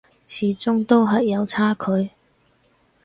[0.25, 2.09] 始終都係有差距